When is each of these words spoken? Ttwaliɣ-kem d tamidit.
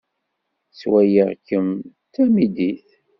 Ttwaliɣ-kem 0.69 1.67
d 1.83 1.83
tamidit. 2.13 2.87